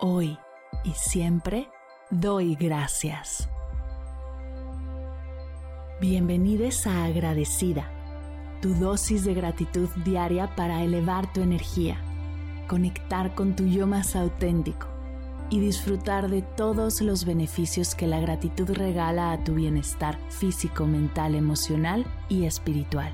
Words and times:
hoy 0.00 0.38
y 0.82 0.90
siempre 0.92 1.68
doy 2.10 2.54
gracias. 2.54 3.48
Bienvenidos 6.00 6.86
a 6.86 7.04
Agradecida, 7.04 7.90
tu 8.62 8.74
dosis 8.74 9.24
de 9.24 9.34
gratitud 9.34 9.88
diaria 10.04 10.54
para 10.56 10.82
elevar 10.82 11.30
tu 11.32 11.42
energía, 11.42 11.98
conectar 12.66 13.34
con 13.34 13.54
tu 13.54 13.66
yo 13.66 13.86
más 13.86 14.16
auténtico 14.16 14.86
y 15.50 15.60
disfrutar 15.60 16.30
de 16.30 16.42
todos 16.42 17.02
los 17.02 17.26
beneficios 17.26 17.94
que 17.94 18.06
la 18.06 18.20
gratitud 18.20 18.70
regala 18.70 19.32
a 19.32 19.44
tu 19.44 19.54
bienestar 19.54 20.18
físico, 20.30 20.86
mental, 20.86 21.34
emocional 21.34 22.06
y 22.28 22.44
espiritual. 22.46 23.12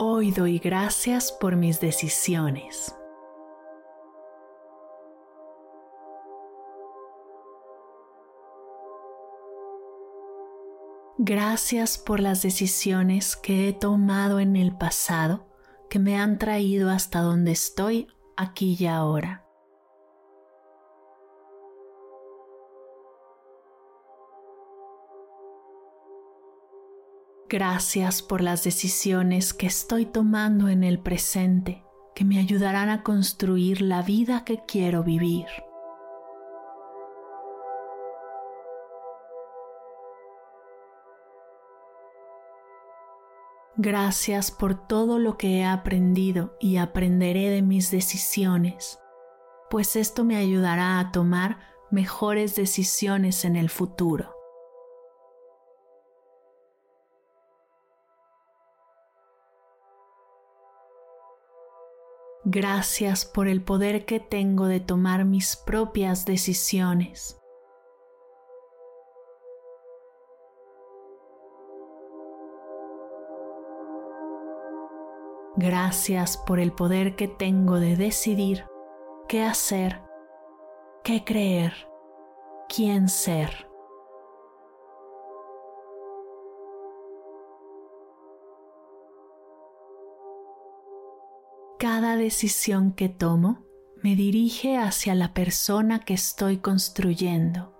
Hoy 0.00 0.30
doy 0.30 0.60
gracias 0.60 1.32
por 1.32 1.56
mis 1.56 1.80
decisiones. 1.80 2.94
Gracias 11.16 11.98
por 11.98 12.20
las 12.20 12.42
decisiones 12.42 13.34
que 13.34 13.68
he 13.68 13.72
tomado 13.72 14.38
en 14.38 14.54
el 14.54 14.72
pasado 14.76 15.48
que 15.90 15.98
me 15.98 16.16
han 16.16 16.38
traído 16.38 16.90
hasta 16.90 17.20
donde 17.20 17.50
estoy 17.50 18.06
aquí 18.36 18.76
y 18.78 18.86
ahora. 18.86 19.47
Gracias 27.50 28.20
por 28.20 28.42
las 28.42 28.62
decisiones 28.62 29.54
que 29.54 29.66
estoy 29.66 30.04
tomando 30.04 30.68
en 30.68 30.84
el 30.84 30.98
presente 30.98 31.82
que 32.14 32.26
me 32.26 32.38
ayudarán 32.38 32.90
a 32.90 33.02
construir 33.02 33.80
la 33.80 34.02
vida 34.02 34.44
que 34.44 34.60
quiero 34.66 35.02
vivir. 35.02 35.46
Gracias 43.76 44.50
por 44.50 44.86
todo 44.86 45.18
lo 45.18 45.38
que 45.38 45.60
he 45.60 45.64
aprendido 45.64 46.54
y 46.60 46.76
aprenderé 46.76 47.48
de 47.48 47.62
mis 47.62 47.90
decisiones, 47.90 48.98
pues 49.70 49.96
esto 49.96 50.22
me 50.22 50.36
ayudará 50.36 50.98
a 50.98 51.12
tomar 51.12 51.60
mejores 51.90 52.56
decisiones 52.56 53.46
en 53.46 53.56
el 53.56 53.70
futuro. 53.70 54.37
Gracias 62.44 63.24
por 63.24 63.48
el 63.48 63.62
poder 63.62 64.04
que 64.04 64.20
tengo 64.20 64.66
de 64.66 64.80
tomar 64.80 65.24
mis 65.24 65.56
propias 65.56 66.24
decisiones. 66.24 67.38
Gracias 75.56 76.38
por 76.38 76.60
el 76.60 76.72
poder 76.72 77.16
que 77.16 77.26
tengo 77.26 77.80
de 77.80 77.96
decidir 77.96 78.64
qué 79.28 79.42
hacer, 79.42 80.00
qué 81.02 81.24
creer, 81.24 81.74
quién 82.68 83.08
ser. 83.08 83.67
Decisión 92.18 92.92
que 92.92 93.08
tomo 93.08 93.64
me 94.02 94.14
dirige 94.14 94.76
hacia 94.76 95.14
la 95.14 95.32
persona 95.32 96.00
que 96.00 96.12
estoy 96.12 96.58
construyendo. 96.58 97.74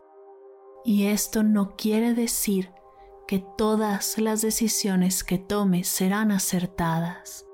Y 0.85 1.09
esto 1.09 1.43
no 1.43 1.77
quiere 1.77 2.15
decir 2.15 2.73
que 3.27 3.45
todas 3.59 4.17
las 4.17 4.41
decisiones 4.41 5.23
que 5.23 5.37
tome 5.37 5.85
serán 5.85 6.33
acertadas. 6.33 7.45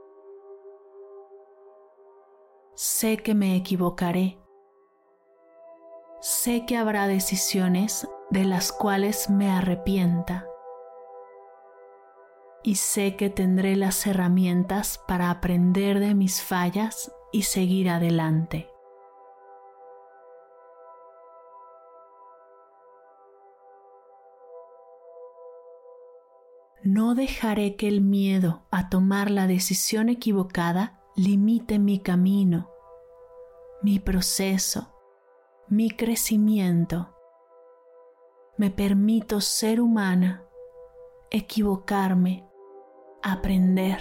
Sé 2.76 3.16
que 3.16 3.34
me 3.34 3.56
equivocaré. 3.56 4.38
Sé 6.20 6.64
que 6.64 6.76
habrá 6.76 7.08
decisiones 7.08 8.06
de 8.30 8.44
las 8.44 8.70
cuales 8.70 9.28
me 9.28 9.50
arrepienta 9.50 10.46
y 12.64 12.76
sé 12.76 13.14
que 13.14 13.28
tendré 13.28 13.76
las 13.76 14.06
herramientas 14.06 14.98
para 15.06 15.30
aprender 15.30 16.00
de 16.00 16.14
mis 16.14 16.42
fallas 16.42 17.12
y 17.30 17.42
seguir 17.42 17.90
adelante. 17.90 18.70
No 26.82 27.14
dejaré 27.14 27.76
que 27.76 27.86
el 27.86 28.00
miedo 28.00 28.62
a 28.70 28.88
tomar 28.88 29.30
la 29.30 29.46
decisión 29.46 30.08
equivocada 30.08 31.02
limite 31.16 31.78
mi 31.78 31.98
camino, 31.98 32.70
mi 33.82 33.98
proceso, 33.98 34.94
mi 35.68 35.90
crecimiento. 35.90 37.14
Me 38.56 38.70
permito 38.70 39.40
ser 39.40 39.80
humana, 39.80 40.46
equivocarme 41.30 42.46
aprender, 43.24 44.00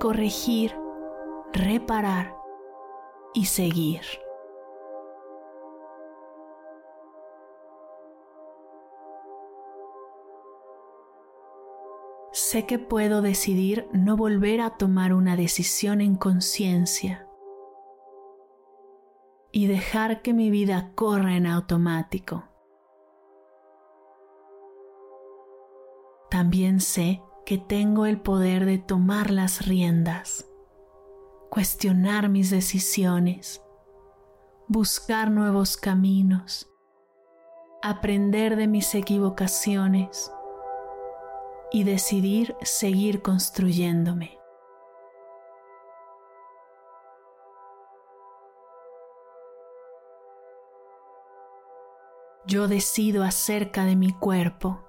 corregir, 0.00 0.72
reparar 1.52 2.36
y 3.34 3.46
seguir. 3.46 4.02
Sé 12.30 12.66
que 12.66 12.78
puedo 12.78 13.20
decidir 13.20 13.88
no 13.92 14.16
volver 14.16 14.60
a 14.60 14.76
tomar 14.76 15.12
una 15.12 15.34
decisión 15.34 16.00
en 16.00 16.14
conciencia 16.14 17.28
y 19.50 19.66
dejar 19.66 20.22
que 20.22 20.32
mi 20.32 20.50
vida 20.50 20.92
corra 20.94 21.36
en 21.36 21.48
automático. 21.48 22.44
También 26.30 26.78
sé 26.78 27.23
que 27.44 27.58
tengo 27.58 28.06
el 28.06 28.20
poder 28.20 28.64
de 28.64 28.78
tomar 28.78 29.30
las 29.30 29.66
riendas, 29.66 30.46
cuestionar 31.50 32.28
mis 32.30 32.50
decisiones, 32.50 33.62
buscar 34.66 35.30
nuevos 35.30 35.76
caminos, 35.76 36.70
aprender 37.82 38.56
de 38.56 38.66
mis 38.66 38.94
equivocaciones 38.94 40.32
y 41.70 41.84
decidir 41.84 42.56
seguir 42.62 43.20
construyéndome. 43.20 44.38
Yo 52.46 52.68
decido 52.68 53.22
acerca 53.22 53.84
de 53.84 53.96
mi 53.96 54.12
cuerpo 54.12 54.83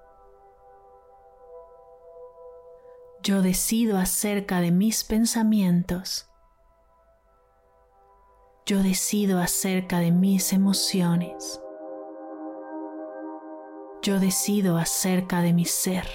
yo 3.26 3.42
decido 3.42 3.98
acerca 3.98 4.62
de 4.62 4.70
mis 4.70 5.04
pensamientos. 5.04 6.30
Yo 8.68 8.84
decido 8.84 9.40
acerca 9.40 10.00
de 10.00 10.12
mis 10.12 10.54
emociones. 10.54 11.60
Yo 14.04 14.20
decido 14.20 14.78
acerca 14.78 15.42
de 15.42 15.54
mi 15.54 15.66
ser. 15.66 16.06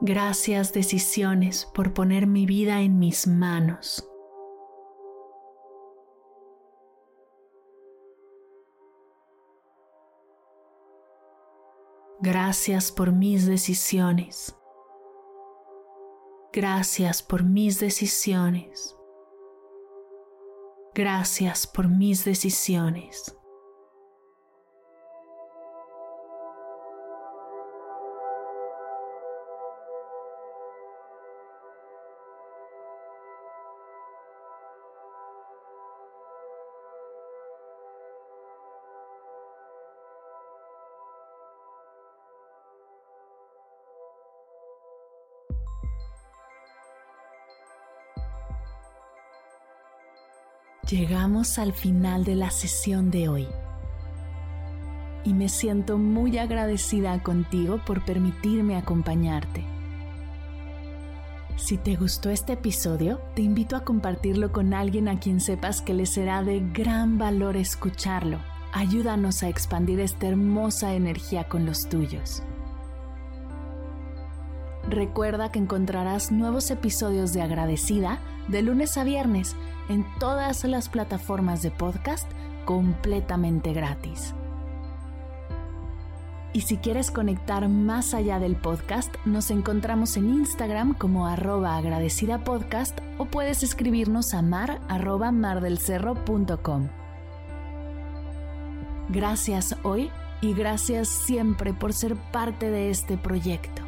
Gracias 0.00 0.72
decisiones 0.72 1.66
por 1.74 1.92
poner 1.92 2.28
mi 2.28 2.46
vida 2.46 2.82
en 2.82 3.00
mis 3.00 3.26
manos. 3.26 4.08
Gracias 12.28 12.90
por 12.90 13.12
mis 13.12 13.46
decisiones. 13.46 14.52
Gracias 16.52 17.22
por 17.22 17.44
mis 17.44 17.78
decisiones. 17.78 18.96
Gracias 20.92 21.68
por 21.68 21.86
mis 21.86 22.24
decisiones. 22.24 23.35
Llegamos 50.88 51.58
al 51.58 51.72
final 51.72 52.22
de 52.22 52.36
la 52.36 52.50
sesión 52.50 53.10
de 53.10 53.28
hoy 53.28 53.48
y 55.24 55.34
me 55.34 55.48
siento 55.48 55.98
muy 55.98 56.38
agradecida 56.38 57.20
contigo 57.24 57.80
por 57.84 58.04
permitirme 58.04 58.76
acompañarte. 58.76 59.64
Si 61.56 61.76
te 61.76 61.96
gustó 61.96 62.30
este 62.30 62.52
episodio, 62.52 63.18
te 63.34 63.42
invito 63.42 63.74
a 63.74 63.82
compartirlo 63.82 64.52
con 64.52 64.74
alguien 64.74 65.08
a 65.08 65.18
quien 65.18 65.40
sepas 65.40 65.82
que 65.82 65.92
le 65.92 66.06
será 66.06 66.44
de 66.44 66.60
gran 66.72 67.18
valor 67.18 67.56
escucharlo. 67.56 68.38
Ayúdanos 68.72 69.42
a 69.42 69.48
expandir 69.48 69.98
esta 69.98 70.28
hermosa 70.28 70.94
energía 70.94 71.48
con 71.48 71.66
los 71.66 71.88
tuyos. 71.88 72.44
Recuerda 74.88 75.50
que 75.50 75.58
encontrarás 75.58 76.30
nuevos 76.30 76.70
episodios 76.70 77.32
de 77.32 77.42
Agradecida 77.42 78.20
de 78.48 78.62
lunes 78.62 78.96
a 78.96 79.04
viernes 79.04 79.56
en 79.88 80.04
todas 80.18 80.64
las 80.64 80.88
plataformas 80.88 81.62
de 81.62 81.70
podcast 81.70 82.30
completamente 82.64 83.72
gratis. 83.72 84.34
Y 86.52 86.62
si 86.62 86.78
quieres 86.78 87.10
conectar 87.10 87.68
más 87.68 88.14
allá 88.14 88.38
del 88.38 88.56
podcast, 88.56 89.14
nos 89.26 89.50
encontramos 89.50 90.16
en 90.16 90.30
Instagram 90.30 90.94
como 90.94 91.26
arroba 91.26 91.76
agradecida 91.76 92.44
podcast 92.44 92.98
o 93.18 93.26
puedes 93.26 93.62
escribirnos 93.62 94.32
a 94.32 94.40
mar 94.40 94.80
arroba 94.88 95.32
mardelcerro.com. 95.32 96.88
Gracias 99.10 99.76
hoy 99.82 100.10
y 100.40 100.54
gracias 100.54 101.08
siempre 101.08 101.74
por 101.74 101.92
ser 101.92 102.16
parte 102.16 102.70
de 102.70 102.90
este 102.90 103.18
proyecto. 103.18 103.85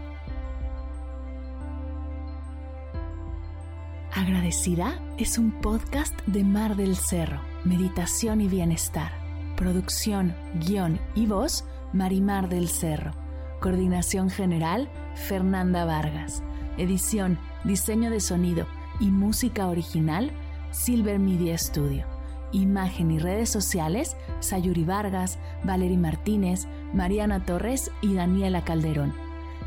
Agradecida 4.19 4.99
es 5.17 5.38
un 5.38 5.53
podcast 5.61 6.12
de 6.26 6.43
Mar 6.43 6.75
del 6.75 6.97
Cerro, 6.97 7.41
Meditación 7.62 8.41
y 8.41 8.49
Bienestar. 8.49 9.12
Producción, 9.56 10.35
guion 10.55 10.99
y 11.15 11.26
voz, 11.26 11.65
Marimar 11.93 12.49
del 12.49 12.69
Cerro. 12.69 13.12
Coordinación 13.61 14.29
General, 14.29 14.91
Fernanda 15.15 15.85
Vargas. 15.85 16.43
Edición, 16.79 17.38
diseño 17.62 18.11
de 18.11 18.19
sonido 18.19 18.67
y 18.99 19.12
música 19.12 19.69
original, 19.69 20.32
Silver 20.73 21.20
Media 21.20 21.56
Studio. 21.56 22.05
Imagen 22.50 23.12
y 23.12 23.20
redes 23.20 23.50
sociales, 23.50 24.17
Sayuri 24.41 24.82
Vargas, 24.82 25.38
Valery 25.62 25.97
Martínez, 25.97 26.67
Mariana 26.93 27.47
Torres 27.47 27.93
y 28.03 28.15
Daniela 28.15 28.65
Calderón. 28.65 29.15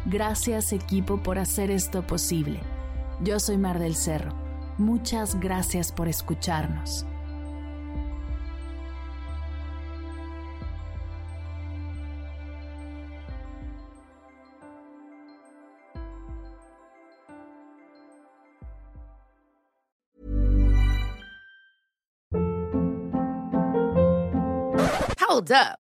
Gracias 0.07 0.74
equipo 0.74 1.24
por 1.24 1.39
hacer 1.39 1.71
esto 1.71 2.06
posible. 2.06 2.59
Yo 3.23 3.39
soy 3.39 3.57
Mar 3.59 3.77
del 3.77 3.95
Cerro. 3.95 4.33
Muchas 4.79 5.39
gracias 5.39 5.91
por 5.91 6.07
escucharnos. 6.07 7.06
Hold 25.19 25.51
up. 25.51 25.81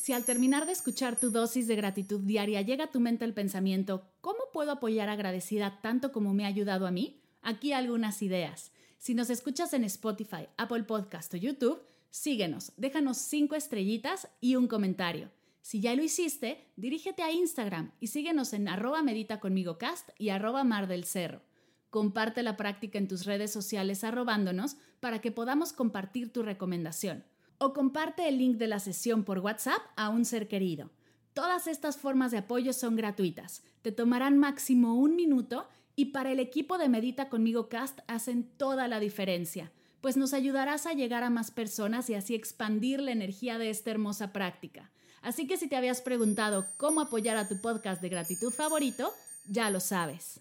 Si 0.00 0.14
al 0.14 0.24
terminar 0.24 0.64
de 0.64 0.72
escuchar 0.72 1.20
tu 1.20 1.30
dosis 1.30 1.66
de 1.66 1.76
gratitud 1.76 2.20
diaria 2.20 2.62
llega 2.62 2.84
a 2.84 2.90
tu 2.90 3.00
mente 3.00 3.26
el 3.26 3.34
pensamiento, 3.34 4.08
¿cómo 4.22 4.38
puedo 4.50 4.72
apoyar 4.72 5.10
agradecida 5.10 5.82
tanto 5.82 6.10
como 6.10 6.32
me 6.32 6.46
ha 6.46 6.48
ayudado 6.48 6.86
a 6.86 6.90
mí? 6.90 7.20
Aquí 7.42 7.74
algunas 7.74 8.22
ideas. 8.22 8.72
Si 8.96 9.14
nos 9.14 9.28
escuchas 9.28 9.74
en 9.74 9.84
Spotify, 9.84 10.48
Apple 10.56 10.84
Podcast 10.84 11.34
o 11.34 11.36
YouTube, 11.36 11.82
síguenos, 12.08 12.72
déjanos 12.78 13.18
cinco 13.18 13.56
estrellitas 13.56 14.28
y 14.40 14.56
un 14.56 14.68
comentario. 14.68 15.30
Si 15.60 15.82
ya 15.82 15.94
lo 15.94 16.02
hiciste, 16.02 16.64
dirígete 16.76 17.22
a 17.22 17.30
Instagram 17.30 17.92
y 18.00 18.06
síguenos 18.06 18.54
en 18.54 18.68
arroba 18.68 19.02
medita 19.02 19.38
conmigo 19.38 19.76
cast 19.76 20.08
y 20.18 20.30
arroba 20.30 20.64
mar 20.64 20.86
del 20.86 21.04
cerro. 21.04 21.42
Comparte 21.90 22.42
la 22.42 22.56
práctica 22.56 22.96
en 22.96 23.06
tus 23.06 23.26
redes 23.26 23.52
sociales 23.52 24.02
arrobándonos 24.02 24.78
para 24.98 25.20
que 25.20 25.30
podamos 25.30 25.74
compartir 25.74 26.32
tu 26.32 26.42
recomendación 26.42 27.22
o 27.60 27.74
comparte 27.74 28.26
el 28.26 28.38
link 28.38 28.56
de 28.56 28.66
la 28.66 28.80
sesión 28.80 29.22
por 29.22 29.38
WhatsApp 29.38 29.82
a 29.94 30.08
un 30.08 30.24
ser 30.24 30.48
querido. 30.48 30.90
Todas 31.34 31.66
estas 31.66 31.98
formas 31.98 32.30
de 32.30 32.38
apoyo 32.38 32.72
son 32.72 32.96
gratuitas, 32.96 33.62
te 33.82 33.92
tomarán 33.92 34.38
máximo 34.38 34.94
un 34.94 35.14
minuto 35.14 35.68
y 35.94 36.06
para 36.06 36.32
el 36.32 36.40
equipo 36.40 36.78
de 36.78 36.88
Medita 36.88 37.28
conmigo 37.28 37.68
Cast 37.68 38.00
hacen 38.06 38.44
toda 38.56 38.88
la 38.88 38.98
diferencia, 38.98 39.70
pues 40.00 40.16
nos 40.16 40.32
ayudarás 40.32 40.86
a 40.86 40.94
llegar 40.94 41.22
a 41.22 41.30
más 41.30 41.50
personas 41.50 42.08
y 42.08 42.14
así 42.14 42.34
expandir 42.34 43.00
la 43.00 43.12
energía 43.12 43.58
de 43.58 43.68
esta 43.68 43.90
hermosa 43.90 44.32
práctica. 44.32 44.90
Así 45.20 45.46
que 45.46 45.58
si 45.58 45.68
te 45.68 45.76
habías 45.76 46.00
preguntado 46.00 46.64
cómo 46.78 47.02
apoyar 47.02 47.36
a 47.36 47.46
tu 47.46 47.60
podcast 47.60 48.00
de 48.00 48.08
gratitud 48.08 48.50
favorito, 48.50 49.12
ya 49.46 49.68
lo 49.68 49.80
sabes. 49.80 50.40